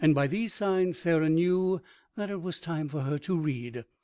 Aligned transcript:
By 0.13 0.25
these 0.25 0.51
signs 0.51 0.97
Sarah 0.97 1.29
knew 1.29 1.79
that 2.15 2.31
it 2.31 2.41
was 2.41 2.59
time 2.59 2.89
for 2.89 3.01
her 3.01 3.19
to 3.19 3.37
read. 3.37 3.85